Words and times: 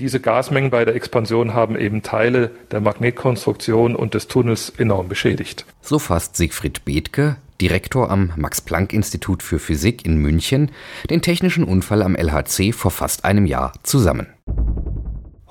Diese 0.00 0.18
Gasmengen 0.18 0.70
bei 0.70 0.86
der 0.86 0.94
Expansion 0.94 1.52
haben 1.52 1.78
eben 1.78 2.02
Teile 2.02 2.52
der 2.70 2.80
Magnetkonstruktion 2.80 3.94
und 3.94 4.14
des 4.14 4.28
Tunnels 4.28 4.70
enorm 4.78 5.08
beschädigt. 5.08 5.66
So 5.82 5.98
fasst 5.98 6.36
Siegfried 6.36 6.86
Bethke, 6.86 7.36
Direktor 7.60 8.10
am 8.10 8.32
Max-Planck-Institut 8.36 9.42
für 9.42 9.58
Physik 9.58 10.06
in 10.06 10.16
München, 10.16 10.70
den 11.10 11.20
technischen 11.20 11.64
Unfall 11.64 12.00
am 12.00 12.16
LHC 12.16 12.72
vor 12.72 12.90
fast 12.90 13.26
einem 13.26 13.44
Jahr 13.44 13.74
zusammen. 13.82 14.28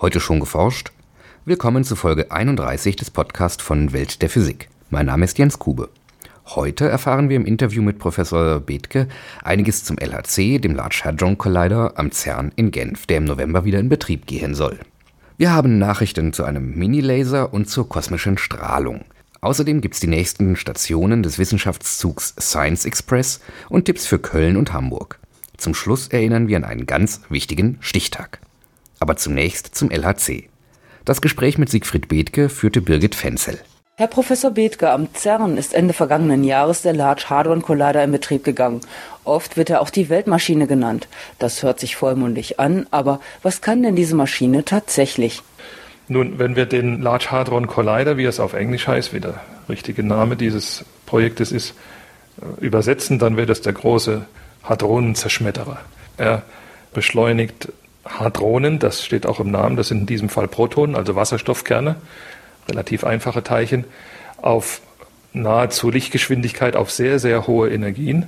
Heute 0.01 0.19
schon 0.19 0.39
geforscht? 0.39 0.93
Willkommen 1.45 1.83
zu 1.83 1.95
Folge 1.95 2.31
31 2.31 2.95
des 2.95 3.11
Podcasts 3.11 3.61
von 3.61 3.93
Welt 3.93 4.23
der 4.23 4.31
Physik. 4.31 4.69
Mein 4.89 5.05
Name 5.05 5.25
ist 5.25 5.37
Jens 5.37 5.59
Kube. 5.59 5.89
Heute 6.55 6.89
erfahren 6.89 7.29
wir 7.29 7.35
im 7.35 7.45
Interview 7.45 7.83
mit 7.83 7.99
Professor 7.99 8.59
Bethke 8.59 9.07
einiges 9.43 9.83
zum 9.83 9.99
LHC, 9.99 10.57
dem 10.57 10.73
Large 10.73 11.01
Hadron 11.03 11.37
Collider 11.37 11.93
am 11.95 12.11
CERN 12.11 12.51
in 12.55 12.71
Genf, 12.71 13.05
der 13.05 13.17
im 13.17 13.25
November 13.25 13.65
wieder 13.65 13.79
in 13.79 13.87
Betrieb 13.87 14.25
gehen 14.25 14.55
soll. 14.55 14.79
Wir 15.37 15.51
haben 15.51 15.77
Nachrichten 15.77 16.33
zu 16.33 16.43
einem 16.45 16.73
Mini-Laser 16.73 17.53
und 17.53 17.69
zur 17.69 17.87
kosmischen 17.87 18.39
Strahlung. 18.39 19.05
Außerdem 19.41 19.79
gibt's 19.79 19.99
die 19.99 20.07
nächsten 20.07 20.55
Stationen 20.55 21.21
des 21.21 21.37
Wissenschaftszugs 21.37 22.33
Science 22.39 22.85
Express 22.85 23.41
und 23.69 23.85
Tipps 23.85 24.07
für 24.07 24.17
Köln 24.17 24.57
und 24.57 24.73
Hamburg. 24.73 25.19
Zum 25.55 25.75
Schluss 25.75 26.07
erinnern 26.07 26.47
wir 26.47 26.57
an 26.57 26.63
einen 26.63 26.87
ganz 26.87 27.21
wichtigen 27.29 27.77
Stichtag. 27.79 28.39
Aber 28.99 29.17
zunächst 29.17 29.75
zum 29.75 29.91
LHC. 29.91 30.49
Das 31.05 31.21
Gespräch 31.21 31.59
mit 31.59 31.69
Siegfried 31.69 32.07
Bethke 32.07 32.49
führte 32.49 32.81
Birgit 32.81 33.13
Fenzel. 33.13 33.59
Herr 33.99 34.07
Professor 34.07 34.51
Bethke, 34.51 34.91
am 34.91 35.13
CERN 35.13 35.57
ist 35.57 35.73
Ende 35.73 35.93
vergangenen 35.93 36.45
Jahres 36.45 36.83
der 36.83 36.93
Large 36.93 37.25
Hadron 37.29 37.61
Collider 37.61 38.01
in 38.01 38.13
Betrieb 38.13 38.45
gegangen. 38.45 38.79
Oft 39.25 39.57
wird 39.57 39.69
er 39.69 39.81
auch 39.81 39.89
die 39.89 40.07
Weltmaschine 40.07 40.67
genannt. 40.67 41.09
Das 41.37 41.63
hört 41.63 41.81
sich 41.81 41.97
vollmundig 41.97 42.61
an, 42.61 42.87
aber 42.91 43.19
was 43.43 43.59
kann 43.59 43.83
denn 43.83 43.97
diese 43.97 44.15
Maschine 44.15 44.63
tatsächlich? 44.63 45.41
Nun, 46.07 46.39
wenn 46.39 46.55
wir 46.55 46.65
den 46.65 47.01
Large 47.01 47.29
Hadron 47.31 47.67
Collider, 47.67 48.15
wie 48.15 48.23
es 48.23 48.39
auf 48.39 48.53
Englisch 48.53 48.87
heißt, 48.87 49.13
wie 49.13 49.19
der 49.19 49.41
richtige 49.67 50.01
Name 50.01 50.37
dieses 50.37 50.85
Projektes 51.05 51.51
ist, 51.51 51.73
äh, 52.41 52.65
übersetzen, 52.65 53.19
dann 53.19 53.35
wäre 53.35 53.47
das 53.47 53.59
der 53.59 53.73
große 53.73 54.25
Hadronenzerschmetterer. 54.63 55.77
Er 56.15 56.43
beschleunigt 56.93 57.73
Hadronen, 58.05 58.79
das 58.79 59.03
steht 59.03 59.25
auch 59.25 59.41
im 59.41 59.51
Namen, 59.51 59.75
das 59.75 59.89
sind 59.89 59.99
in 59.99 60.05
diesem 60.05 60.29
Fall 60.29 60.47
Protonen, 60.47 60.95
also 60.95 61.17
Wasserstoffkerne, 61.17 61.97
relativ 62.69 63.03
einfache 63.03 63.43
Teilchen, 63.43 63.85
auf 64.37 64.81
nahezu 65.33 65.89
Lichtgeschwindigkeit 65.89 66.75
auf 66.75 66.91
sehr, 66.91 67.19
sehr 67.19 67.47
hohe 67.47 67.69
Energien 67.69 68.27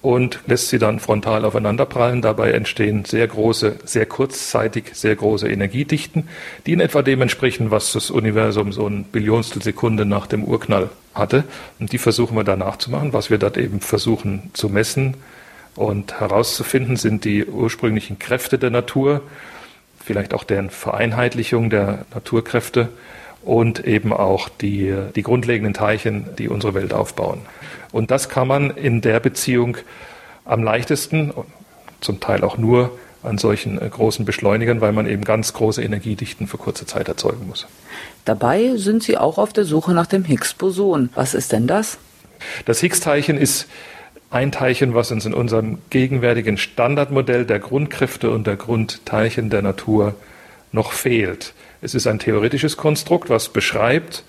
und 0.00 0.40
lässt 0.46 0.68
sie 0.68 0.78
dann 0.78 1.00
frontal 1.00 1.44
aufeinanderprallen. 1.44 2.22
Dabei 2.22 2.52
entstehen 2.52 3.04
sehr 3.04 3.26
große, 3.26 3.76
sehr 3.84 4.06
kurzzeitig 4.06 4.94
sehr 4.94 5.16
große 5.16 5.48
Energiedichten, 5.48 6.28
die 6.66 6.72
in 6.72 6.80
etwa 6.80 7.02
dem 7.02 7.20
entsprechen, 7.20 7.70
was 7.70 7.92
das 7.92 8.10
Universum 8.10 8.72
so 8.72 8.86
ein 8.86 9.04
Billionstel 9.04 9.62
Sekunde 9.62 10.04
nach 10.04 10.26
dem 10.26 10.44
Urknall 10.44 10.90
hatte. 11.14 11.44
Und 11.80 11.92
die 11.92 11.98
versuchen 11.98 12.36
wir 12.36 12.44
da 12.44 12.56
nachzumachen. 12.56 13.12
Was 13.12 13.30
wir 13.30 13.38
dort 13.38 13.58
eben 13.58 13.80
versuchen 13.80 14.50
zu 14.52 14.68
messen 14.68 15.16
und 15.74 16.20
herauszufinden, 16.20 16.96
sind 16.96 17.24
die 17.24 17.44
ursprünglichen 17.44 18.18
Kräfte 18.20 18.58
der 18.58 18.70
Natur, 18.70 19.22
vielleicht 19.98 20.32
auch 20.32 20.44
deren 20.44 20.70
Vereinheitlichung 20.70 21.70
der 21.70 22.06
Naturkräfte 22.14 22.88
und 23.48 23.86
eben 23.86 24.12
auch 24.12 24.50
die, 24.50 24.94
die 25.16 25.22
grundlegenden 25.22 25.72
Teilchen, 25.72 26.26
die 26.36 26.50
unsere 26.50 26.74
Welt 26.74 26.92
aufbauen. 26.92 27.40
Und 27.92 28.10
das 28.10 28.28
kann 28.28 28.46
man 28.46 28.68
in 28.70 29.00
der 29.00 29.20
Beziehung 29.20 29.78
am 30.44 30.62
leichtesten, 30.62 31.32
zum 32.02 32.20
Teil 32.20 32.44
auch 32.44 32.58
nur 32.58 32.98
an 33.22 33.38
solchen 33.38 33.80
äh, 33.80 33.88
großen 33.88 34.26
Beschleunigern, 34.26 34.82
weil 34.82 34.92
man 34.92 35.08
eben 35.08 35.24
ganz 35.24 35.54
große 35.54 35.82
Energiedichten 35.82 36.46
für 36.46 36.58
kurze 36.58 36.84
Zeit 36.84 37.08
erzeugen 37.08 37.48
muss. 37.48 37.66
Dabei 38.26 38.76
sind 38.76 39.02
Sie 39.02 39.16
auch 39.16 39.38
auf 39.38 39.54
der 39.54 39.64
Suche 39.64 39.92
nach 39.94 40.06
dem 40.06 40.24
Higgs-Boson. 40.24 41.08
Was 41.14 41.32
ist 41.32 41.52
denn 41.52 41.66
das? 41.66 41.96
Das 42.66 42.80
Higgs-Teilchen 42.80 43.38
ist 43.38 43.66
ein 44.30 44.52
Teilchen, 44.52 44.94
was 44.94 45.10
uns 45.10 45.24
in 45.24 45.32
unserem 45.32 45.78
gegenwärtigen 45.88 46.58
Standardmodell 46.58 47.46
der 47.46 47.60
Grundkräfte 47.60 48.30
und 48.30 48.46
der 48.46 48.56
Grundteilchen 48.56 49.48
der 49.48 49.62
Natur 49.62 50.14
noch 50.70 50.92
fehlt. 50.92 51.54
Es 51.80 51.94
ist 51.94 52.06
ein 52.06 52.18
theoretisches 52.18 52.76
Konstrukt, 52.76 53.30
was 53.30 53.50
beschreibt, 53.50 54.24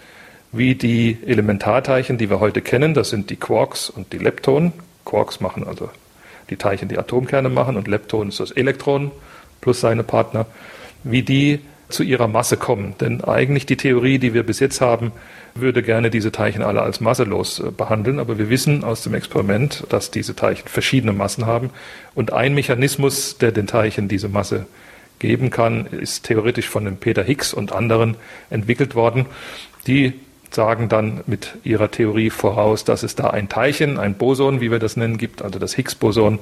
wie 0.52 0.76
die 0.76 1.18
Elementarteilchen, 1.26 2.18
die 2.18 2.30
wir 2.30 2.40
heute 2.40 2.62
kennen, 2.62 2.94
das 2.94 3.10
sind 3.10 3.30
die 3.30 3.36
Quarks 3.36 3.90
und 3.90 4.14
die 4.14 4.18
Leptonen. 4.18 4.74
Quarks 5.06 5.40
machen 5.40 5.66
also 5.68 5.90
die 6.50 6.58
Teilchen, 6.58 6.90
die 6.90 6.98
Atomkerne 6.98 7.50
machen, 7.50 7.76
und 7.76 7.88
Lepton 7.88 8.30
ist 8.30 8.40
das 8.40 8.52
Elektron 8.52 9.12
plus 9.62 9.82
seine 9.82 10.04
Partner, 10.04 10.46
wie 11.04 11.22
die 11.24 11.60
zu 11.90 12.04
ihrer 12.04 12.28
Masse 12.28 12.58
kommen. 12.58 12.94
Denn 13.02 13.24
eigentlich 13.24 13.66
die 13.66 13.78
Theorie, 13.78 14.20
die 14.20 14.34
wir 14.34 14.44
bis 14.44 14.60
jetzt 14.60 14.80
haben, 14.80 15.12
würde 15.56 15.82
gerne 15.82 16.12
diese 16.12 16.32
Teilchen 16.32 16.62
alle 16.62 16.84
als 16.84 17.02
masselos 17.02 17.60
äh, 17.60 17.72
behandeln. 17.72 18.20
Aber 18.20 18.38
wir 18.38 18.50
wissen 18.50 18.84
aus 18.84 19.02
dem 19.02 19.16
Experiment, 19.16 19.86
dass 19.90 20.12
diese 20.12 20.36
Teilchen 20.36 20.68
verschiedene 20.68 21.14
Massen 21.14 21.48
haben. 21.48 21.72
Und 22.14 22.32
ein 22.32 22.54
Mechanismus, 22.54 23.40
der 23.40 23.52
den 23.52 23.66
Teilchen 23.66 24.08
diese 24.08 24.30
Masse 24.30 24.68
geben 25.20 25.50
kann, 25.50 25.86
ist 25.86 26.26
theoretisch 26.26 26.68
von 26.68 26.86
dem 26.86 26.98
Peter 26.98 27.24
Higgs 27.24 27.54
und 27.54 27.72
anderen 27.72 28.16
entwickelt 28.50 28.96
worden. 28.96 29.26
Die 29.88 30.14
sagen 30.52 30.90
dann 30.90 31.22
mit 31.28 31.58
ihrer 31.64 31.92
Theorie 31.92 32.30
voraus, 32.30 32.84
dass 32.84 33.04
es 33.04 33.16
da 33.16 33.30
ein 33.30 33.50
Teilchen, 33.50 34.00
ein 34.00 34.16
Boson, 34.16 34.62
wie 34.62 34.72
wir 34.72 34.80
das 34.80 34.98
nennen, 34.98 35.18
gibt, 35.18 35.42
also 35.42 35.60
das 35.60 35.76
Higgs-Boson, 35.76 36.40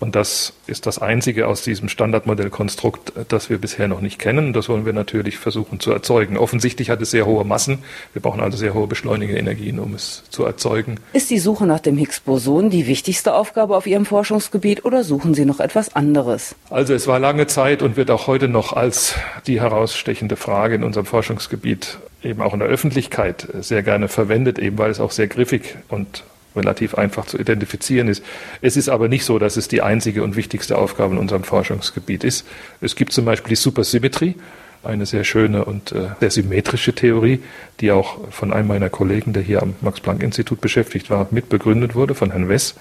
und 0.00 0.14
das 0.14 0.52
ist 0.66 0.86
das 0.86 0.98
einzige 0.98 1.48
aus 1.48 1.62
diesem 1.62 1.88
Standardmodellkonstrukt, 1.88 3.12
das 3.28 3.50
wir 3.50 3.58
bisher 3.58 3.88
noch 3.88 4.00
nicht 4.00 4.18
kennen. 4.18 4.52
Das 4.52 4.68
wollen 4.68 4.84
wir 4.84 4.92
natürlich 4.92 5.38
versuchen 5.38 5.80
zu 5.80 5.90
erzeugen. 5.92 6.36
Offensichtlich 6.36 6.90
hat 6.90 7.00
es 7.00 7.10
sehr 7.10 7.26
hohe 7.26 7.44
Massen. 7.44 7.78
Wir 8.12 8.20
brauchen 8.22 8.40
also 8.40 8.58
sehr 8.58 8.74
hohe 8.74 8.86
Beschleunigerenergien, 8.86 9.78
um 9.78 9.94
es 9.94 10.24
zu 10.30 10.44
erzeugen. 10.44 10.96
Ist 11.12 11.30
die 11.30 11.38
Suche 11.38 11.66
nach 11.66 11.80
dem 11.80 11.96
Higgs-Boson 11.96 12.70
die 12.70 12.86
wichtigste 12.86 13.34
Aufgabe 13.34 13.76
auf 13.76 13.86
Ihrem 13.86 14.04
Forschungsgebiet 14.04 14.84
oder 14.84 15.04
suchen 15.04 15.34
Sie 15.34 15.44
noch 15.44 15.60
etwas 15.60 15.96
anderes? 15.96 16.54
Also 16.70 16.94
es 16.94 17.06
war 17.06 17.18
lange 17.18 17.46
Zeit 17.46 17.82
und 17.82 17.96
wird 17.96 18.10
auch 18.10 18.26
heute 18.26 18.48
noch 18.48 18.72
als 18.72 19.14
die 19.46 19.60
herausstechende 19.60 20.36
Frage 20.36 20.74
in 20.74 20.84
unserem 20.84 21.06
Forschungsgebiet 21.06 21.98
eben 22.22 22.42
auch 22.42 22.52
in 22.52 22.60
der 22.60 22.68
Öffentlichkeit 22.68 23.48
sehr 23.60 23.82
gerne 23.82 24.08
verwendet, 24.08 24.58
eben 24.58 24.78
weil 24.78 24.90
es 24.90 25.00
auch 25.00 25.12
sehr 25.12 25.28
griffig 25.28 25.76
und 25.88 26.24
relativ 26.56 26.94
einfach 26.94 27.26
zu 27.26 27.38
identifizieren 27.38 28.08
ist. 28.08 28.22
Es 28.62 28.76
ist 28.76 28.88
aber 28.88 29.08
nicht 29.08 29.24
so, 29.24 29.38
dass 29.38 29.56
es 29.56 29.68
die 29.68 29.82
einzige 29.82 30.22
und 30.22 30.36
wichtigste 30.36 30.78
Aufgabe 30.78 31.14
in 31.14 31.18
unserem 31.18 31.44
Forschungsgebiet 31.44 32.24
ist. 32.24 32.46
Es 32.80 32.96
gibt 32.96 33.12
zum 33.12 33.24
Beispiel 33.24 33.50
die 33.50 33.56
Supersymmetrie, 33.56 34.34
eine 34.82 35.06
sehr 35.06 35.24
schöne 35.24 35.64
und 35.64 35.92
äh, 35.92 36.08
sehr 36.20 36.30
symmetrische 36.30 36.94
Theorie, 36.94 37.40
die 37.80 37.90
auch 37.90 38.30
von 38.30 38.52
einem 38.52 38.68
meiner 38.68 38.88
Kollegen, 38.88 39.32
der 39.32 39.42
hier 39.42 39.62
am 39.62 39.74
Max-Planck-Institut 39.80 40.60
beschäftigt 40.60 41.10
war, 41.10 41.26
mitbegründet 41.30 41.94
wurde, 41.94 42.14
von 42.14 42.30
Herrn 42.30 42.48
Wess. 42.48 42.76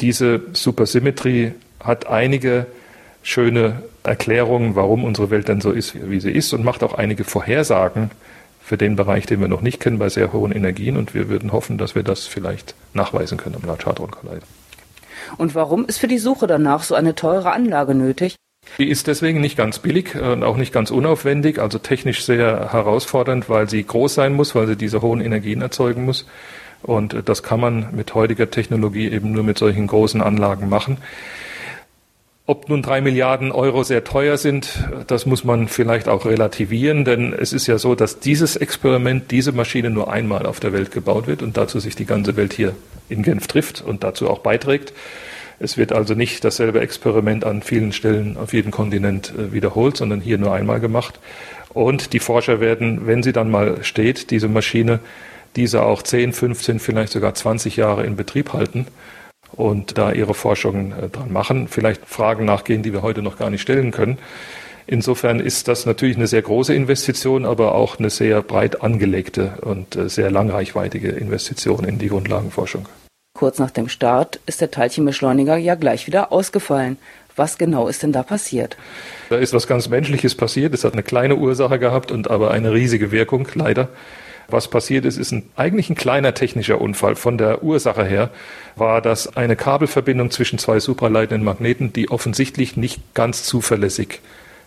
Diese 0.00 0.42
Supersymmetrie 0.52 1.52
hat 1.80 2.06
einige 2.06 2.66
schöne 3.22 3.82
Erklärungen, 4.02 4.76
warum 4.76 5.04
unsere 5.04 5.30
Welt 5.30 5.48
denn 5.48 5.60
so 5.60 5.70
ist, 5.70 5.94
wie 6.10 6.20
sie 6.20 6.30
ist, 6.30 6.52
und 6.52 6.64
macht 6.64 6.82
auch 6.82 6.94
einige 6.94 7.24
Vorhersagen 7.24 8.10
für 8.66 8.76
den 8.76 8.96
Bereich, 8.96 9.26
den 9.26 9.40
wir 9.40 9.46
noch 9.46 9.60
nicht 9.60 9.78
kennen, 9.78 10.00
bei 10.00 10.08
sehr 10.08 10.32
hohen 10.32 10.50
Energien. 10.50 10.96
Und 10.96 11.14
wir 11.14 11.28
würden 11.28 11.52
hoffen, 11.52 11.78
dass 11.78 11.94
wir 11.94 12.02
das 12.02 12.26
vielleicht 12.26 12.74
nachweisen 12.94 13.38
können 13.38 13.54
am 13.54 13.62
Large 13.64 13.86
Hadron 13.86 14.10
Collider. 14.10 14.44
Und 15.38 15.54
warum 15.54 15.86
ist 15.86 15.98
für 15.98 16.08
die 16.08 16.18
Suche 16.18 16.48
danach 16.48 16.82
so 16.82 16.96
eine 16.96 17.14
teure 17.14 17.52
Anlage 17.52 17.94
nötig? 17.94 18.34
Die 18.78 18.88
ist 18.88 19.06
deswegen 19.06 19.40
nicht 19.40 19.56
ganz 19.56 19.78
billig 19.78 20.16
und 20.16 20.42
auch 20.42 20.56
nicht 20.56 20.72
ganz 20.72 20.90
unaufwendig, 20.90 21.60
also 21.60 21.78
technisch 21.78 22.24
sehr 22.24 22.72
herausfordernd, 22.72 23.48
weil 23.48 23.70
sie 23.70 23.84
groß 23.84 24.14
sein 24.14 24.34
muss, 24.34 24.56
weil 24.56 24.66
sie 24.66 24.74
diese 24.74 25.00
hohen 25.00 25.20
Energien 25.20 25.62
erzeugen 25.62 26.04
muss. 26.04 26.26
Und 26.82 27.16
das 27.28 27.44
kann 27.44 27.60
man 27.60 27.94
mit 27.94 28.14
heutiger 28.14 28.50
Technologie 28.50 29.08
eben 29.08 29.30
nur 29.30 29.44
mit 29.44 29.58
solchen 29.58 29.86
großen 29.86 30.20
Anlagen 30.20 30.68
machen. 30.68 30.98
Ob 32.48 32.68
nun 32.68 32.80
drei 32.80 33.00
Milliarden 33.00 33.50
Euro 33.50 33.82
sehr 33.82 34.04
teuer 34.04 34.36
sind, 34.36 34.88
das 35.08 35.26
muss 35.26 35.42
man 35.42 35.66
vielleicht 35.66 36.08
auch 36.08 36.26
relativieren, 36.26 37.04
denn 37.04 37.32
es 37.32 37.52
ist 37.52 37.66
ja 37.66 37.76
so, 37.76 37.96
dass 37.96 38.20
dieses 38.20 38.54
Experiment, 38.54 39.32
diese 39.32 39.50
Maschine 39.50 39.90
nur 39.90 40.12
einmal 40.12 40.46
auf 40.46 40.60
der 40.60 40.72
Welt 40.72 40.92
gebaut 40.92 41.26
wird 41.26 41.42
und 41.42 41.56
dazu 41.56 41.80
sich 41.80 41.96
die 41.96 42.04
ganze 42.06 42.36
Welt 42.36 42.52
hier 42.52 42.76
in 43.08 43.24
Genf 43.24 43.48
trifft 43.48 43.82
und 43.82 44.04
dazu 44.04 44.30
auch 44.30 44.38
beiträgt. 44.38 44.92
Es 45.58 45.76
wird 45.76 45.90
also 45.90 46.14
nicht 46.14 46.44
dasselbe 46.44 46.78
Experiment 46.78 47.44
an 47.44 47.62
vielen 47.62 47.92
Stellen 47.92 48.36
auf 48.36 48.52
jedem 48.52 48.70
Kontinent 48.70 49.32
äh, 49.36 49.52
wiederholt, 49.52 49.96
sondern 49.96 50.20
hier 50.20 50.38
nur 50.38 50.54
einmal 50.54 50.78
gemacht. 50.78 51.18
Und 51.70 52.12
die 52.12 52.20
Forscher 52.20 52.60
werden, 52.60 53.08
wenn 53.08 53.24
sie 53.24 53.32
dann 53.32 53.50
mal 53.50 53.82
steht, 53.82 54.30
diese 54.30 54.46
Maschine, 54.46 55.00
diese 55.56 55.82
auch 55.82 56.00
10, 56.00 56.32
15, 56.32 56.78
vielleicht 56.78 57.12
sogar 57.12 57.34
20 57.34 57.74
Jahre 57.76 58.06
in 58.06 58.14
Betrieb 58.14 58.52
halten 58.52 58.86
und 59.52 59.98
da 59.98 60.12
ihre 60.12 60.34
Forschungen 60.34 60.92
äh, 60.92 61.08
dran 61.08 61.32
machen, 61.32 61.68
vielleicht 61.68 62.06
Fragen 62.06 62.44
nachgehen, 62.44 62.82
die 62.82 62.92
wir 62.92 63.02
heute 63.02 63.22
noch 63.22 63.38
gar 63.38 63.50
nicht 63.50 63.62
stellen 63.62 63.90
können. 63.90 64.18
Insofern 64.86 65.40
ist 65.40 65.66
das 65.66 65.84
natürlich 65.84 66.16
eine 66.16 66.28
sehr 66.28 66.42
große 66.42 66.72
Investition, 66.72 67.44
aber 67.44 67.74
auch 67.74 67.98
eine 67.98 68.08
sehr 68.08 68.40
breit 68.42 68.82
angelegte 68.82 69.54
und 69.62 69.96
äh, 69.96 70.08
sehr 70.08 70.30
langreichweitige 70.30 71.08
Investition 71.08 71.84
in 71.84 71.98
die 71.98 72.08
Grundlagenforschung. 72.08 72.88
Kurz 73.36 73.58
nach 73.58 73.72
dem 73.72 73.88
Start 73.88 74.40
ist 74.46 74.60
der 74.60 74.70
Teilchenbeschleuniger 74.70 75.56
ja 75.56 75.74
gleich 75.74 76.06
wieder 76.06 76.32
ausgefallen. 76.32 76.96
Was 77.34 77.58
genau 77.58 77.88
ist 77.88 78.02
denn 78.02 78.12
da 78.12 78.22
passiert? 78.22 78.78
Da 79.28 79.36
ist 79.36 79.52
was 79.52 79.66
ganz 79.66 79.88
Menschliches 79.88 80.34
passiert. 80.34 80.72
Es 80.72 80.84
hat 80.84 80.94
eine 80.94 81.02
kleine 81.02 81.36
Ursache 81.36 81.78
gehabt 81.78 82.10
und 82.10 82.30
aber 82.30 82.50
eine 82.52 82.72
riesige 82.72 83.10
Wirkung, 83.10 83.46
leider. 83.54 83.88
Was 84.48 84.68
passiert 84.68 85.04
ist, 85.04 85.18
ist 85.18 85.32
ein, 85.32 85.42
eigentlich 85.56 85.90
ein 85.90 85.96
kleiner 85.96 86.34
technischer 86.34 86.80
Unfall. 86.80 87.16
Von 87.16 87.36
der 87.36 87.62
Ursache 87.62 88.04
her 88.04 88.30
war 88.76 89.00
das 89.02 89.36
eine 89.36 89.56
Kabelverbindung 89.56 90.30
zwischen 90.30 90.58
zwei 90.58 90.78
supraleitenden 90.78 91.44
Magneten, 91.44 91.92
die 91.92 92.10
offensichtlich 92.10 92.76
nicht 92.76 93.14
ganz 93.14 93.42
zuverlässig 93.42 94.20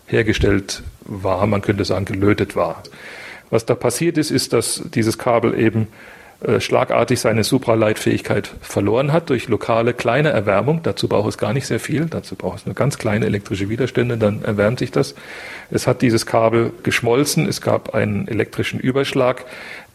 hergestellt 0.06 0.82
war. 1.02 1.46
Man 1.46 1.62
könnte 1.62 1.84
sagen, 1.84 2.04
gelötet 2.04 2.56
war. 2.56 2.82
Was 3.48 3.64
da 3.66 3.74
passiert 3.74 4.18
ist, 4.18 4.30
ist, 4.30 4.52
dass 4.52 4.82
dieses 4.94 5.18
Kabel 5.18 5.58
eben 5.58 5.88
äh, 6.42 6.58
schlagartig 6.58 7.20
seine 7.20 7.44
Supraleitfähigkeit 7.44 8.50
verloren 8.62 9.12
hat 9.12 9.28
durch 9.28 9.48
lokale 9.48 9.92
kleine 9.92 10.30
Erwärmung. 10.30 10.80
Dazu 10.82 11.06
braucht 11.06 11.28
es 11.28 11.36
gar 11.36 11.52
nicht 11.52 11.66
sehr 11.66 11.80
viel, 11.80 12.06
dazu 12.06 12.34
braucht 12.34 12.60
es 12.60 12.66
nur 12.66 12.74
ganz 12.74 12.96
kleine 12.96 13.26
elektrische 13.26 13.68
Widerstände, 13.68 14.16
dann 14.16 14.42
erwärmt 14.42 14.78
sich 14.78 14.90
das. 14.90 15.14
Es 15.70 15.86
hat 15.86 16.00
dieses 16.00 16.24
Kabel 16.24 16.72
geschmolzen, 16.82 17.46
es 17.46 17.60
gab 17.60 17.94
einen 17.94 18.26
elektrischen 18.26 18.80
Überschlag, 18.80 19.44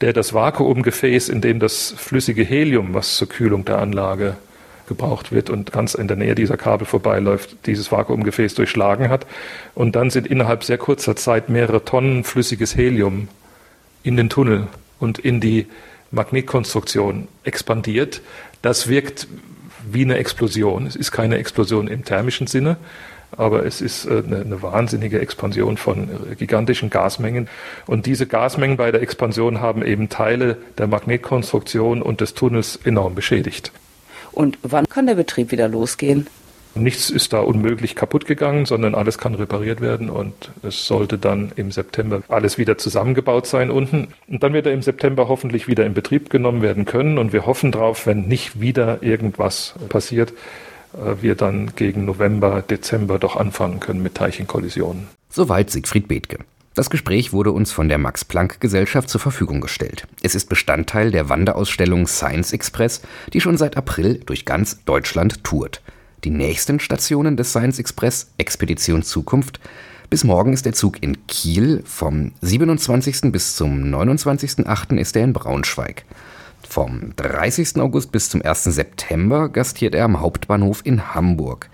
der 0.02 0.14
das 0.14 0.36
Vakuumgefäß, 0.36 1.30
in 1.30 1.42
dem 1.42 1.60
das 1.60 1.96
flüssige 1.98 2.44
Helium, 2.44 2.94
was 2.94 3.16
zur 3.16 3.28
Kühlung 3.28 3.66
der 3.66 3.80
Anlage 3.80 4.36
gebraucht 4.88 5.32
wird 5.32 5.50
und 5.50 5.72
ganz 5.72 5.96
in 5.96 6.08
der 6.08 6.18
Nähe 6.18 6.36
dieser 6.36 6.58
Kabel 6.58 6.86
vorbeiläuft, 6.86 7.56
dieses 7.66 7.92
Vakuumgefäß 7.92 8.54
durchschlagen 8.54 9.10
hat. 9.10 9.26
Und 9.74 9.96
dann 9.96 10.12
sind 10.12 10.28
innerhalb 10.28 10.64
sehr 10.64 10.78
kurzer 10.78 11.16
Zeit 11.16 11.50
mehrere 11.50 11.84
Tonnen 11.84 12.24
flüssiges 12.24 12.76
Helium 12.76 13.30
in 14.04 14.16
den 14.16 14.30
Tunnel 14.30 14.68
und 15.00 15.18
in 15.18 15.40
die 15.42 15.66
Magnetkonstruktion 16.16 17.28
expandiert. 17.44 18.22
Das 18.62 18.88
wirkt 18.88 19.28
wie 19.90 20.02
eine 20.02 20.18
Explosion. 20.18 20.88
Es 20.88 20.96
ist 20.96 21.12
keine 21.12 21.38
Explosion 21.38 21.88
im 21.88 22.04
thermischen 22.04 22.48
Sinne, 22.48 22.78
aber 23.38 23.66
es 23.66 23.82
ist 23.82 24.06
äh, 24.06 24.24
eine, 24.26 24.42
eine, 24.42 24.62
wahnsinnige 24.62 25.20
Expansion 25.20 25.78
von 25.78 26.10
gigantischen 26.38 26.90
Gasmengen. 26.90 27.48
Und 27.86 28.06
diese 28.06 28.26
Gasmengen 28.26 28.78
bei 28.78 28.92
der 28.92 29.02
Expansion 29.02 29.62
haben 29.62 29.86
eben 29.86 30.10
Teile 30.10 30.58
der 30.78 30.88
Magnetkonstruktion 30.88 32.02
und 32.02 32.22
des 32.22 32.34
Tunnels 32.34 32.80
enorm 32.84 33.14
beschädigt. 33.14 33.72
Und 34.32 34.58
wann 34.64 34.88
kann 34.88 35.08
der 35.08 35.16
Betrieb 35.16 35.52
wieder 35.52 35.68
losgehen? 35.68 36.28
Nichts 36.76 37.10
ist 37.10 37.32
da 37.32 37.40
unmöglich 37.40 37.96
kaputt 37.96 38.26
gegangen, 38.26 38.66
sondern 38.66 38.96
alles 38.96 39.18
kann 39.18 39.34
repariert 39.34 39.80
werden 39.80 40.10
und 40.10 40.52
es 40.62 40.86
sollte 40.86 41.18
dann 41.18 41.54
im 41.56 41.72
September 41.72 42.22
alles 42.28 42.58
wieder 42.58 42.78
zusammengebaut 42.78 43.48
sein 43.48 43.72
unten. 43.72 44.10
Und 44.28 44.44
dann 44.44 44.54
wird 44.54 44.66
er 44.66 44.74
im 44.74 44.82
September 44.82 45.30
hoffentlich 45.30 45.70
wieder 45.70 45.86
in 45.86 45.94
Betrieb 45.94 46.30
genommen 46.30 46.62
werden 46.62 46.84
können 46.84 47.18
und 47.18 47.32
wir 47.32 47.46
hoffen 47.46 47.72
darauf, 47.72 48.06
wenn 48.06 48.28
nicht 48.28 48.60
wieder 48.60 49.02
irgendwas 49.02 49.76
passiert, 49.88 50.34
äh, 50.94 51.22
wir 51.22 51.36
dann 51.36 51.76
gegen 51.78 52.04
November, 52.04 52.62
Dezember 52.62 53.20
doch 53.20 53.38
anfangen 53.38 53.80
können 53.80 54.04
mit 54.04 54.16
Teilchenkollisionen. 54.16 55.08
Soweit 55.30 55.70
Siegfried 55.70 56.10
Bethke. 56.10 56.40
Das 56.74 56.90
Gespräch 56.90 57.32
wurde 57.32 57.54
uns 57.54 57.72
von 57.72 57.88
der 57.88 57.98
Max-Planck-Gesellschaft 57.98 59.08
zur 59.08 59.22
Verfügung 59.22 59.62
gestellt. 59.62 60.08
Es 60.22 60.36
ist 60.36 60.50
Bestandteil 60.50 61.10
der 61.10 61.30
Wanderausstellung 61.30 62.06
Science 62.06 62.52
Express, 62.52 63.02
die 63.32 63.40
schon 63.40 63.56
seit 63.56 63.78
April 63.78 64.20
durch 64.26 64.44
ganz 64.44 64.84
Deutschland 64.84 65.42
tourt. 65.46 65.82
Die 66.26 66.32
nächsten 66.32 66.80
Stationen 66.80 67.38
des 67.38 67.52
Science 67.52 67.78
Express, 67.78 68.32
Expedition 68.40 69.04
Zukunft, 69.04 69.60
bis 70.10 70.24
morgen 70.24 70.54
ist 70.54 70.66
der 70.66 70.74
Zug 70.74 71.04
in 71.04 71.28
Kiel, 71.28 71.84
vom 71.86 72.32
27. 72.42 73.32
bis 73.32 73.56
zum 73.56 73.84
29.8. 73.94 74.98
ist 74.98 75.16
er 75.16 75.24
in 75.24 75.34
Braunschweig. 75.34 76.04
Vom 76.68 77.16
30. 77.16 77.78
August 77.78 78.12
bis 78.12 78.32
zum 78.32 78.42
1. 78.42 78.64
September 78.64 79.50
gastiert 79.50 79.94
er 79.94 80.06
am 80.06 80.20
Hauptbahnhof 80.20 80.82
in 80.84 81.14
Hamburg, 81.14 81.70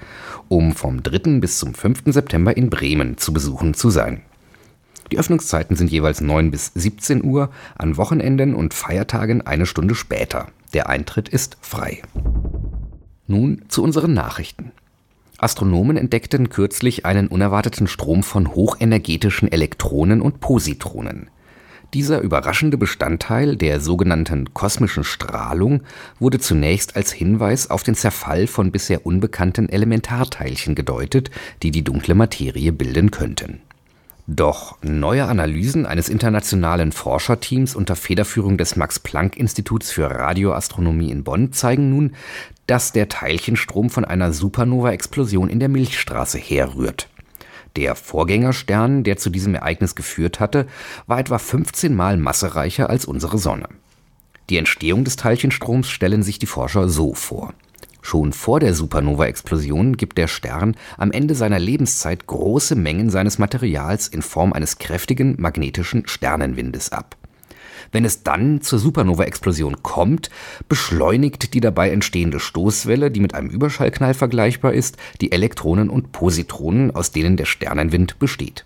um 0.50 0.74
vom 0.74 1.02
3. 1.02 1.40
bis 1.40 1.58
zum 1.58 1.74
5. 1.74 2.02
September 2.08 2.58
in 2.58 2.70
Bremen 2.70 3.18
zu 3.18 3.32
besuchen 3.32 3.74
zu 3.74 3.90
sein. 3.90 4.22
Die 5.14 5.18
Öffnungszeiten 5.18 5.78
sind 5.78 5.90
jeweils 5.90 6.20
9 6.20 6.52
bis 6.52 6.74
17 6.76 7.24
Uhr, 7.24 7.52
an 7.78 7.96
Wochenenden 7.96 8.56
und 8.56 8.74
Feiertagen 8.74 9.48
eine 9.48 9.66
Stunde 9.66 9.96
später. 9.96 10.48
Der 10.74 10.90
Eintritt 10.90 11.30
ist 11.30 11.56
frei. 11.62 12.02
Nun 13.28 13.64
zu 13.68 13.84
unseren 13.84 14.14
Nachrichten. 14.14 14.72
Astronomen 15.38 15.98
entdeckten 15.98 16.50
kürzlich 16.50 17.06
einen 17.06 17.28
unerwarteten 17.28 17.88
Strom 17.88 18.22
von 18.22 18.54
hochenergetischen 18.54 19.52
Elektronen 19.52 20.22
und 20.22 20.40
Positronen. 20.40 21.30
Dieser 21.94 22.22
überraschende 22.22 22.78
Bestandteil 22.78 23.58
der 23.58 23.82
sogenannten 23.82 24.54
kosmischen 24.54 25.04
Strahlung 25.04 25.82
wurde 26.20 26.40
zunächst 26.40 26.96
als 26.96 27.12
Hinweis 27.12 27.70
auf 27.70 27.84
den 27.84 27.96
Zerfall 27.96 28.48
von 28.48 28.72
bisher 28.72 29.06
unbekannten 29.06 29.68
Elementarteilchen 29.68 30.74
gedeutet, 30.74 31.32
die 31.64 31.72
die 31.72 31.84
dunkle 31.84 32.16
Materie 32.16 32.72
bilden 32.72 33.12
könnten. 33.12 33.62
Doch 34.28 34.78
neue 34.82 35.26
Analysen 35.26 35.86
eines 35.86 36.08
internationalen 36.08 36.94
Forscherteams 36.94 37.76
unter 37.76 37.98
Federführung 37.98 38.58
des 38.58 38.78
Max-Planck-Instituts 38.78 39.92
für 39.92 40.10
Radioastronomie 40.10 41.12
in 41.12 41.26
Bonn 41.26 41.52
zeigen 41.52 41.90
nun, 41.90 42.14
dass 42.72 42.94
der 42.94 43.10
Teilchenstrom 43.10 43.90
von 43.90 44.06
einer 44.06 44.32
Supernova-Explosion 44.32 45.50
in 45.50 45.60
der 45.60 45.68
Milchstraße 45.68 46.38
herrührt. 46.38 47.10
Der 47.76 47.96
Vorgängerstern, 47.96 49.04
der 49.04 49.18
zu 49.18 49.30
diesem 49.30 49.56
Ereignis 49.56 49.94
geführt 49.94 50.40
hatte, 50.40 50.68
war 51.06 51.20
etwa 51.20 51.38
15 51.38 51.94
Mal 51.94 52.16
massereicher 52.16 52.90
als 52.90 53.04
unsere 53.04 53.40
Sonne. 53.40 53.68
Die 54.50 54.56
Entstehung 54.56 55.04
des 55.04 55.18
Teilchenstroms 55.18 55.90
stellen 55.90 56.24
sich 56.24 56.40
die 56.40 56.46
Forscher 56.46 56.88
so 56.88 57.14
vor. 57.14 57.54
Schon 58.02 58.32
vor 58.32 58.62
der 58.62 58.74
Supernova-Explosion 58.74 59.98
gibt 59.98 60.18
der 60.18 60.28
Stern 60.28 60.78
am 60.98 61.12
Ende 61.12 61.36
seiner 61.36 61.60
Lebenszeit 61.60 62.26
große 62.26 62.76
Mengen 62.76 63.10
seines 63.10 63.38
Materials 63.38 64.08
in 64.08 64.22
Form 64.22 64.54
eines 64.54 64.78
kräftigen 64.78 65.36
magnetischen 65.40 66.08
Sternenwindes 66.08 66.94
ab. 66.94 67.18
Wenn 67.92 68.06
es 68.06 68.24
dann 68.24 68.62
zur 68.62 68.80
Supernova-Explosion 68.80 69.84
kommt, 69.84 70.30
beschleunigt 70.70 71.54
die 71.54 71.60
dabei 71.60 71.92
entstehende 71.92 72.40
Stoßwelle, 72.40 73.12
die 73.12 73.20
mit 73.20 73.36
einem 73.36 73.50
Überschallknall 73.50 74.14
vergleichbar 74.14 74.74
ist, 74.74 74.98
die 75.20 75.32
Elektronen 75.32 75.90
und 75.90 76.12
Positronen, 76.12 76.92
aus 76.92 77.12
denen 77.12 77.36
der 77.36 77.46
Sternenwind 77.46 78.18
besteht. 78.18 78.66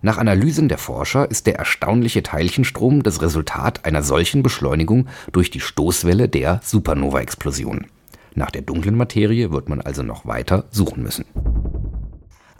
Nach 0.00 0.18
Analysen 0.18 0.68
der 0.68 0.78
Forscher 0.78 1.30
ist 1.30 1.46
der 1.46 1.56
erstaunliche 1.56 2.22
Teilchenstrom 2.22 3.02
das 3.02 3.20
Resultat 3.20 3.84
einer 3.84 4.02
solchen 4.02 4.42
Beschleunigung 4.42 5.08
durch 5.32 5.50
die 5.50 5.60
Stoßwelle 5.60 6.28
der 6.28 6.60
Supernova-Explosion. 6.62 7.86
Nach 8.34 8.50
der 8.50 8.62
dunklen 8.62 8.96
Materie 8.96 9.50
wird 9.50 9.68
man 9.68 9.80
also 9.80 10.04
noch 10.04 10.24
weiter 10.26 10.64
suchen 10.70 11.02
müssen. 11.02 11.24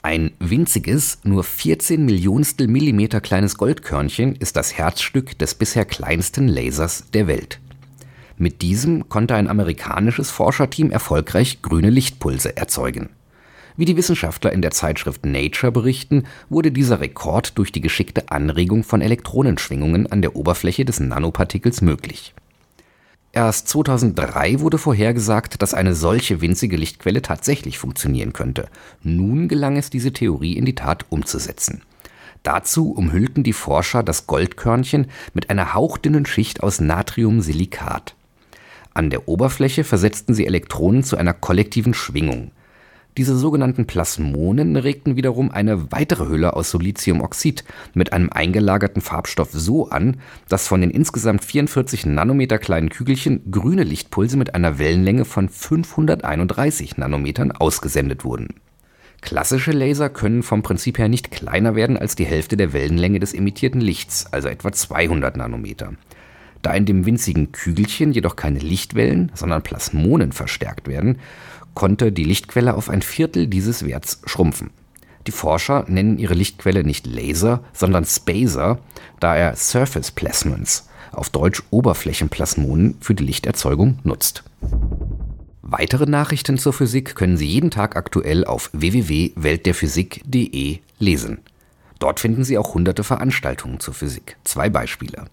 Ein 0.03 0.31
winziges, 0.39 1.19
nur 1.25 1.43
14 1.43 2.05
Millionstel 2.05 2.69
Millimeter 2.69 3.21
kleines 3.21 3.56
Goldkörnchen 3.56 4.37
ist 4.37 4.55
das 4.55 4.78
Herzstück 4.78 5.37
des 5.38 5.57
bisher 5.57 5.85
kleinsten 5.85 6.47
Lasers 6.47 7.11
der 7.12 7.26
Welt. 7.26 7.59
Mit 8.37 8.62
diesem 8.62 9.09
konnte 9.09 9.35
ein 9.35 9.49
amerikanisches 9.49 10.31
Forscherteam 10.31 10.93
erfolgreich 10.93 11.62
grüne 11.62 11.90
Lichtpulse 11.90 12.57
erzeugen. 12.57 13.09
Wie 13.76 13.87
die 13.87 13.97
Wissenschaftler 13.97 14.52
in 14.52 14.62
der 14.62 14.71
Zeitschrift 14.71 15.26
Nature 15.26 15.73
berichten, 15.73 16.25
wurde 16.49 16.71
dieser 16.71 17.00
Rekord 17.00 17.59
durch 17.59 17.73
die 17.73 17.81
geschickte 17.81 18.31
Anregung 18.31 18.85
von 18.85 19.00
Elektronenschwingungen 19.00 20.11
an 20.11 20.23
der 20.23 20.37
Oberfläche 20.37 20.85
des 20.85 21.00
Nanopartikels 21.00 21.81
möglich 21.81 22.35
Erst 23.38 23.68
2003 23.68 24.59
wurde 24.59 24.78
vorhergesagt, 24.78 25.62
dass 25.62 25.73
eine 25.73 25.95
solche 25.95 26.40
winzige 26.40 26.76
Lichtquelle 26.76 27.23
tatsächlich 27.23 27.78
funktionieren 27.78 28.33
könnte. 28.33 28.66
Nun 29.04 29.47
gelang 29.47 29.76
es, 29.76 29.90
diese 29.90 30.12
Theorie 30.12 30.54
in 30.54 30.64
die 30.64 30.75
Tat 30.75 31.07
umzusetzen. 31.09 31.83
Dazu 32.42 32.90
umhüllten 32.90 33.45
die 33.45 33.52
Forscher 33.52 34.02
das 34.02 34.26
Goldkörnchen 34.26 35.07
mit 35.35 35.50
einer 35.50 35.73
hauchdünnen 35.73 36.26
Schicht 36.26 36.64
aus 36.64 36.80
Natriumsilikat. 36.80 38.16
An 38.92 39.09
der 39.09 39.28
Oberfläche 39.28 39.85
versetzten 39.85 40.35
sie 40.35 40.45
Elektronen 40.45 41.04
zu 41.04 41.16
einer 41.16 41.33
kollektiven 41.33 41.95
Schwingung. 41.95 42.50
Diese 43.19 43.37
sogenannten 43.37 43.85
Plasmonen 43.85 44.77
regten 44.77 45.17
wiederum 45.17 45.51
eine 45.51 45.91
weitere 45.91 46.29
Hülle 46.29 46.55
aus 46.55 46.71
Siliziumoxid 46.71 47.65
mit 47.93 48.13
einem 48.13 48.31
eingelagerten 48.31 49.03
Farbstoff 49.03 49.49
so 49.51 49.89
an, 49.89 50.19
dass 50.49 50.69
von 50.69 50.81
den 50.81 50.91
insgesamt 50.91 51.45
44 51.45 52.07
Nanometer 52.07 52.59
kleinen 52.59 52.91
Kügelchen 52.91 53.51
grüne 53.51 53.83
Lichtpulse 53.83 54.37
mit 54.37 54.55
einer 54.55 54.79
Wellenlänge 54.79 55.25
von 55.25 55.49
531 55.49 56.97
Nanometern 56.97 57.51
ausgesendet 57.51 58.25
wurden. 58.25 58.55
Klassische 59.21 59.73
Laser 59.73 60.11
können 60.11 60.45
vom 60.45 60.63
Prinzip 60.63 60.97
her 60.99 61.09
nicht 61.09 61.33
kleiner 61.33 61.75
werden 61.75 61.97
als 61.97 62.15
die 62.15 62.25
Hälfte 62.25 62.57
der 62.57 62.73
Wellenlänge 62.73 63.19
des 63.19 63.35
emittierten 63.35 63.81
Lichts, 63.81 64.33
also 64.33 64.47
etwa 64.47 64.71
200 64.71 65.37
Nanometer. 65.37 65.95
Da 66.63 66.73
in 66.75 66.87
dem 66.87 67.07
winzigen 67.07 67.53
Kügelchen 67.53 68.13
jedoch 68.13 68.37
keine 68.37 68.59
Lichtwellen, 68.59 69.31
sondern 69.35 69.63
Plasmonen 69.63 70.33
verstärkt 70.33 70.89
werden, 70.89 71.19
konnte 71.75 72.13
die 72.13 72.25
Lichtquelle 72.25 72.75
auf 72.75 72.89
ein 72.89 73.03
Viertel 73.03 73.47
dieses 73.47 73.85
Werts 73.85 74.23
schrumpfen. 74.25 74.71
Die 75.27 75.33
Forscher 75.33 75.85
nennen 75.89 76.19
ihre 76.19 76.35
Lichtquelle 76.35 76.85
nicht 76.85 77.07
Laser, 77.07 77.63
sondern 77.73 78.05
Spacer, 78.05 78.79
da 79.21 79.37
er 79.37 79.57
Surface 79.57 80.11
Plasmons, 80.11 80.89
auf 81.13 81.31
Deutsch 81.31 81.63
Oberflächenplasmonen, 81.71 82.97
für 83.01 83.15
die 83.15 83.25
Lichterzeugung 83.25 83.99
nutzt. 84.05 84.45
Weitere 85.63 86.07
Nachrichten 86.07 86.57
zur 86.57 86.73
Physik 86.73 87.15
können 87.15 87.37
Sie 87.37 87.47
jeden 87.47 87.71
Tag 87.71 87.97
aktuell 87.97 88.47
auf 88.47 88.71
www.weltderphysik.de 88.73 90.79
lesen. 90.99 91.39
Dort 91.99 92.21
finden 92.21 92.45
Sie 92.45 92.57
auch 92.57 92.73
hunderte 92.73 93.05
Veranstaltungen 93.05 93.81
zur 93.81 93.93
Physik. 93.93 94.39
Zwei 94.45 94.71
Beispiele. 94.71 95.27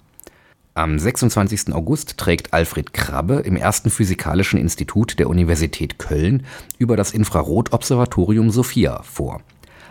Am 0.78 1.00
26. 1.00 1.74
August 1.74 2.18
trägt 2.18 2.54
Alfred 2.54 2.94
Krabbe 2.94 3.36
im 3.36 3.56
ersten 3.56 3.90
Physikalischen 3.90 4.60
Institut 4.60 5.18
der 5.20 5.30
Universität 5.30 6.00
Köln 6.00 6.46
über 6.78 6.98
das 6.98 7.12
Infrarotobservatorium 7.12 8.52
Sophia 8.52 9.02
vor. 9.04 9.42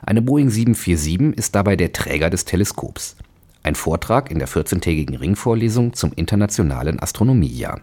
Eine 0.03 0.21
Boeing 0.21 0.51
747 0.51 1.39
ist 1.39 1.55
dabei 1.55 1.77
der 1.77 1.95
Träger 1.95 2.29
des 2.29 2.45
Teleskops. 2.45 3.17
Ein 3.63 3.77
Vortrag 3.77 4.31
in 4.31 4.39
der 4.39 4.47
14-tägigen 4.47 5.19
Ringvorlesung 5.19 5.95
zum 5.95 6.13
Internationalen 6.13 7.01
Astronomiejahr. 7.01 7.81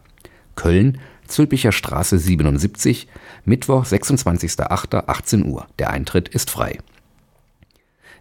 Köln, 0.54 1.00
Zülpicher 1.26 1.72
Straße 1.72 2.20
77, 2.20 3.08
Mittwoch, 3.46 3.84
26.08.18 3.84 5.46
Uhr. 5.46 5.66
Der 5.80 5.90
Eintritt 5.90 6.30
ist 6.30 6.52
frei. 6.52 6.78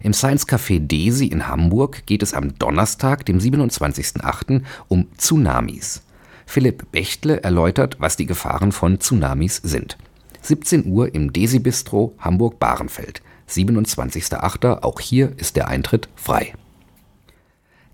Im 0.02 0.14
Science 0.14 0.48
Café 0.48 0.80
Desi 0.80 1.26
in 1.26 1.46
Hamburg 1.46 2.06
geht 2.06 2.22
es 2.22 2.32
am 2.32 2.56
Donnerstag, 2.58 3.26
dem 3.26 3.38
27.08. 3.38 4.62
um 4.88 5.08
Tsunamis. 5.18 6.02
Philipp 6.46 6.90
Bechtle 6.90 7.42
erläutert, 7.42 7.96
was 8.00 8.16
die 8.16 8.26
Gefahren 8.26 8.72
von 8.72 8.98
Tsunamis 8.98 9.60
sind. 9.62 9.98
17 10.40 10.86
Uhr 10.86 11.14
im 11.14 11.34
Desi 11.34 11.58
Bistro 11.58 12.14
Hamburg-Bahrenfeld. 12.18 13.20
27.08. 13.48 14.82
Auch 14.82 15.00
hier 15.00 15.32
ist 15.36 15.56
der 15.56 15.68
Eintritt 15.68 16.08
frei. 16.16 16.54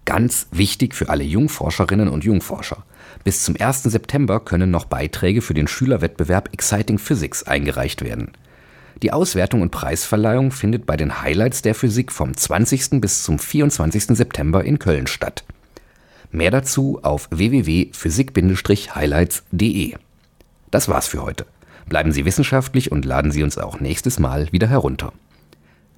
Ganz 0.05 0.47
wichtig 0.53 0.95
für 0.95 1.09
alle 1.09 1.25
Jungforscherinnen 1.25 2.09
und 2.09 2.23
Jungforscher. 2.23 2.85
Bis 3.25 3.43
zum 3.43 3.57
1. 3.59 3.83
September 3.83 4.39
können 4.39 4.71
noch 4.71 4.85
Beiträge 4.85 5.43
für 5.43 5.55
den 5.55 5.67
Schülerwettbewerb 5.67 6.51
Exciting 6.53 6.99
Physics 6.99 7.43
eingereicht 7.43 8.05
werden. 8.05 8.31
Die 9.03 9.13
Auswertung 9.13 9.61
und 9.61 9.71
Preisverleihung 9.71 10.51
findet 10.51 10.87
bei 10.87 10.97
den 10.97 11.21
Highlights 11.21 11.61
der 11.61 11.75
Physik 11.75 12.11
vom 12.11 12.35
20. 12.35 12.99
bis 13.01 13.25
zum 13.25 13.39
24. 13.39 14.17
September 14.17 14.65
in 14.65 14.79
Köln 14.79 15.07
statt. 15.07 15.45
Mehr 16.31 16.51
dazu 16.51 17.01
auf 17.03 17.29
www.physik-highlights.de. 17.31 19.95
Das 20.71 20.89
war's 20.89 21.09
für 21.09 21.23
heute. 21.23 21.45
Bleiben 21.89 22.11
Sie 22.11 22.25
wissenschaftlich 22.25 22.91
und 22.91 23.05
laden 23.05 23.33
Sie 23.33 23.43
uns 23.43 23.59
auch 23.59 23.81
nächstes 23.81 24.19
Mal 24.19 24.51
wieder 24.51 24.69
herunter. 24.69 25.13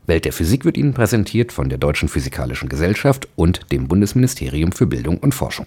Welt 0.07 0.25
der 0.25 0.33
Physik 0.33 0.64
wird 0.64 0.76
Ihnen 0.76 0.93
präsentiert 0.93 1.52
von 1.52 1.69
der 1.69 1.78
Deutschen 1.78 2.09
Physikalischen 2.09 2.69
Gesellschaft 2.69 3.28
und 3.37 3.71
dem 3.71 3.87
Bundesministerium 3.87 4.73
für 4.73 4.87
Bildung 4.87 5.19
und 5.19 5.35
Forschung. 5.35 5.67